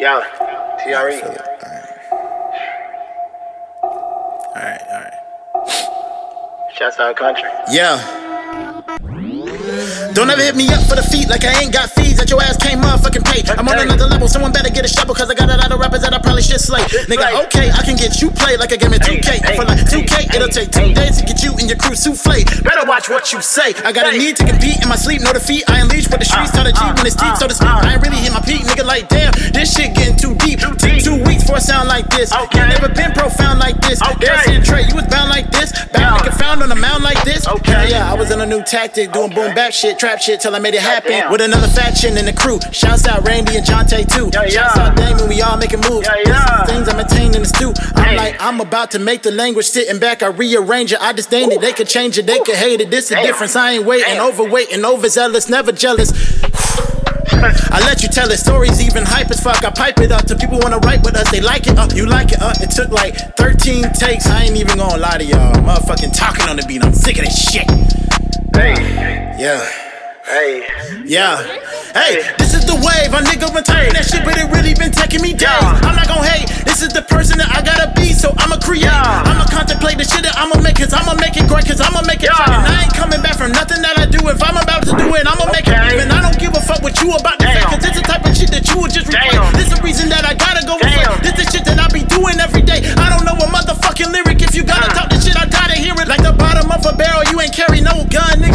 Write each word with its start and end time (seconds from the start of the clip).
Yeah, 0.00 0.24
TRE. 0.80 0.96
Alright. 0.96 1.20
Alright, 4.56 4.80
alright. 4.88 5.12
Shouts 6.72 6.98
out 6.98 7.16
country. 7.16 7.50
Yeah. 7.70 8.00
Don't 10.16 10.30
ever 10.30 10.40
hit 10.40 10.56
me 10.56 10.72
up 10.72 10.82
for 10.88 10.96
the 10.96 11.04
feet 11.04 11.28
like 11.28 11.44
I 11.44 11.60
ain't 11.60 11.72
got 11.72 11.90
fees 11.92 12.16
that 12.16 12.30
your 12.32 12.40
ass 12.40 12.56
can't 12.56 12.80
motherfucking 12.80 13.24
pay. 13.28 13.44
I'm 13.54 13.68
on 13.68 13.78
another 13.78 14.08
level, 14.08 14.26
someone 14.26 14.50
better 14.50 14.72
get 14.72 14.84
a 14.84 14.88
shovel 14.88 15.14
cause 15.14 15.28
I 15.30 15.34
got 15.34 15.52
a 15.52 15.56
lot 15.60 15.70
of 15.70 15.78
rappers 15.78 16.00
that 16.02 16.12
I 16.12 16.18
probably 16.18 16.42
should 16.42 16.60
slay. 16.60 16.80
Nigga, 17.06 17.44
okay, 17.46 17.70
I 17.70 17.84
can 17.84 17.94
get 17.94 18.20
you 18.20 18.32
played 18.32 18.58
like 18.58 18.72
a 18.72 18.78
game 18.80 18.92
of 18.92 19.00
2K. 19.04 19.54
For 19.54 19.64
like 19.68 19.84
2K, 19.84 20.34
it'll 20.34 20.48
take 20.48 20.72
two 20.72 20.92
days 20.96 21.20
to 21.20 21.28
get 21.28 21.44
you 21.44 21.52
and 21.60 21.68
your 21.68 21.78
crew 21.78 21.94
souffle. 21.94 22.42
Better 22.64 22.88
watch 22.88 23.08
what 23.08 23.32
you 23.32 23.40
say. 23.40 23.76
I 23.84 23.92
got 23.92 24.08
a 24.08 24.16
need 24.16 24.36
to 24.40 24.44
compete 24.48 24.82
in 24.82 24.88
my 24.88 24.96
sleep, 24.96 25.22
no 25.22 25.32
defeat. 25.32 25.68
I 25.68 25.80
unleash 25.80 26.08
with 26.08 26.18
the 26.18 26.26
streets, 26.26 26.50
uh, 26.56 26.60
tell 26.60 26.66
the 26.66 26.72
G 26.72 26.82
uh, 26.82 26.96
when 26.96 27.06
it's 27.06 27.14
deep, 27.14 27.36
so 27.36 27.46
to 27.46 27.54
uh, 27.54 27.60
speak. 27.60 27.68
I 27.68 27.94
ain't 27.94 28.02
really 28.02 28.18
hit 28.18 28.32
my 28.32 28.42
peak, 28.42 28.66
nigga, 28.66 28.84
like 28.84 29.06
damn, 29.08 29.29
like 32.00 32.10
this. 32.16 32.32
You 32.32 32.60
never 32.66 32.88
been 32.88 33.12
profound 33.12 33.58
like 33.58 33.76
this. 33.80 34.00
There's 34.20 34.46
in 34.48 34.62
Trey, 34.62 34.86
you 34.88 34.94
was 34.94 35.06
bound 35.06 35.28
like 35.30 35.50
this. 35.50 35.72
Bound 35.92 36.20
nigga 36.20 36.38
found 36.38 36.62
on 36.62 36.72
a 36.72 36.76
mound 36.76 37.02
like 37.02 37.22
this. 37.24 37.44
Hell 37.44 37.88
yeah, 37.88 38.10
I 38.10 38.14
was 38.14 38.30
in 38.30 38.40
a 38.40 38.46
new 38.46 38.62
tactic, 38.62 39.12
doing 39.12 39.30
boom 39.34 39.54
bap 39.54 39.72
shit, 39.72 39.98
trap 39.98 40.20
shit 40.20 40.40
till 40.40 40.54
I 40.54 40.58
made 40.58 40.74
it 40.74 40.80
happen. 40.80 41.10
Goddamn. 41.12 41.32
With 41.32 41.40
another 41.42 41.68
faction 41.68 42.16
in 42.16 42.24
the 42.24 42.32
crew. 42.32 42.58
Shouts 42.72 43.06
out 43.06 43.26
Randy 43.26 43.56
and 43.56 43.66
Jonte 43.66 44.06
too. 44.12 44.30
Yeah, 44.32 44.42
yeah. 44.44 44.48
Shouts 44.48 44.78
out 44.78 44.96
Damon, 44.96 45.28
we 45.28 45.42
all 45.42 45.56
making 45.56 45.80
moves. 45.88 46.06
Yeah, 46.06 46.22
yeah. 46.26 46.64
things 46.64 46.88
I 46.88 46.96
maintain 46.96 47.34
in 47.34 47.42
the 47.42 47.48
stew. 47.48 47.72
I'm 47.94 48.04
Hey. 48.04 48.16
like, 48.16 48.36
I'm 48.40 48.60
about 48.60 48.90
to 48.92 48.98
make 48.98 49.22
the 49.22 49.30
language 49.30 49.66
sitting 49.66 49.98
back. 50.00 50.22
I 50.22 50.28
rearrange 50.28 50.92
it. 50.92 51.00
I 51.00 51.12
disdain 51.12 51.52
it. 51.52 51.60
They 51.60 51.72
could 51.72 51.88
change 51.88 52.18
it, 52.18 52.26
they 52.26 52.38
could 52.40 52.56
hate 52.56 52.80
it. 52.80 52.90
This 52.90 53.10
is 53.10 53.16
difference. 53.18 53.56
I 53.56 53.72
ain't 53.72 53.84
waiting. 53.84 54.14
Damn. 54.14 54.26
Overweight 54.28 54.72
and 54.72 54.84
overzealous, 54.86 55.48
never 55.48 55.72
jealous. 55.72 56.12
I 57.32 57.80
let 57.86 58.02
you 58.02 58.08
tell 58.08 58.30
it. 58.30 58.38
Stories 58.38 58.82
even 58.82 59.04
hype 59.04 59.30
as 59.30 59.40
fuck. 59.40 59.64
I 59.64 59.70
pipe 59.70 59.98
it 60.00 60.12
up 60.12 60.26
to 60.26 60.36
people 60.36 60.58
wanna 60.58 60.78
write 60.78 61.02
took 62.80 62.92
like 62.92 63.14
13 63.36 63.92
takes. 63.92 64.26
I 64.26 64.44
ain't 64.44 64.56
even 64.56 64.78
gonna 64.78 64.96
lie 64.96 65.18
to 65.18 65.24
y'all. 65.24 65.52
Motherfucking 65.60 66.16
talking 66.16 66.48
on 66.48 66.56
the 66.56 66.64
beat. 66.64 66.82
I'm 66.82 66.94
sick 66.94 67.18
of 67.18 67.24
this 67.28 67.36
shit. 67.36 67.68
Hey, 68.56 68.72
Yeah. 69.36 69.60
hey. 70.24 70.64
Yeah. 71.04 71.36
Hey, 71.92 72.24
this 72.38 72.54
is 72.56 72.64
the 72.64 72.76
wave. 72.80 73.12
A 73.12 73.20
nigga 73.20 73.52
been 73.52 73.64
talking 73.64 73.92
that 73.92 74.06
shit, 74.08 74.24
but 74.24 74.38
it 74.38 74.48
really 74.48 74.72
been 74.80 74.92
taking 74.92 75.20
me 75.20 75.34
down. 75.34 75.60
Yeah. 75.60 75.88
I'm 75.92 75.96
not 75.96 76.08
gon' 76.08 76.24
hate. 76.24 76.48
This 76.64 76.80
is 76.80 76.88
the 76.96 77.02
person 77.02 77.36
that 77.38 77.50
I 77.52 77.60
gotta 77.60 77.92
be, 78.00 78.14
so 78.16 78.32
I'ma 78.38 78.56
create. 78.56 78.84
Yeah. 78.88 79.28
I'ma 79.28 79.44
contemplate 79.52 79.98
the 79.98 80.04
shit 80.08 80.22
that 80.24 80.38
I'ma 80.40 80.56
make, 80.64 80.76
cause 80.80 80.94
I'ma 80.96 81.20
make 81.20 81.36
it 81.36 81.44
great, 81.52 81.66
cause 81.68 81.80
I'ma 81.84 82.00
make 82.08 82.22
it 82.24 82.30
Yeah. 82.32 82.40
right. 82.48 82.64
And 82.64 82.72
I 82.72 82.82
ain't 82.88 82.94
coming 82.96 83.20
back 83.20 83.36
from 83.36 83.52
nothing 83.52 83.82
that 83.82 83.98
I 83.98 84.06
do. 84.06 84.24
If 84.24 84.40
I'm 84.40 84.56
about 84.56 84.88
to 84.88 84.96
do 84.96 85.06
it, 85.20 85.26
I'ma 85.28 85.52
make 85.52 85.68
it 85.68 85.76
Okay. 85.76 86.00
even. 86.00 86.08
I 86.08 86.22
don't 86.24 86.38
give 86.40 86.56
a 86.56 86.62
fuck 86.64 86.80
what 86.80 86.96
you 87.02 87.12
about 87.12 87.39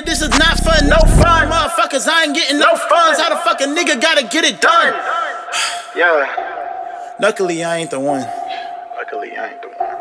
nigga. 0.00 0.06
This 0.06 0.22
is 0.22 0.30
not 0.38 0.58
fun, 0.60 0.88
no 0.88 0.98
fun, 1.22 1.50
motherfuckers. 1.50 2.08
I 2.08 2.24
ain't 2.24 2.34
getting 2.34 2.58
no, 2.58 2.76
funds. 2.76 3.18
fun. 3.18 3.20
How 3.20 3.28
the 3.30 3.36
fuck 3.36 3.60
a 3.60 3.64
nigga 3.64 4.00
gotta 4.00 4.26
get 4.26 4.44
it 4.44 4.60
done? 4.60 4.94
Yeah. 5.96 7.16
Luckily, 7.20 7.64
I 7.64 7.78
ain't 7.78 7.90
the 7.90 8.00
one. 8.00 8.26
Luckily, 8.96 9.36
I 9.36 9.50
ain't 9.52 9.62
the 9.62 9.68
one. 9.68 9.96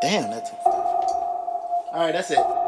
Damn, 0.00 0.30
that's. 0.30 0.52
All 0.64 1.92
right, 1.94 2.12
that's 2.12 2.30
it. 2.30 2.63